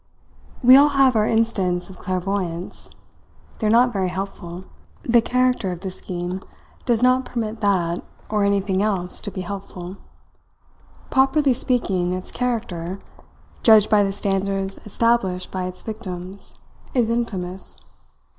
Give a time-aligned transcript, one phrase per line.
[0.63, 2.89] We all have our instants of clairvoyance.
[3.59, 4.65] They are not very helpful.
[5.03, 6.41] The character of the scheme
[6.87, 9.97] does not permit that or anything else to be helpful.
[11.11, 12.97] Properly speaking its character,
[13.61, 16.55] judged by the standards established by its victims,
[16.95, 17.77] is infamous.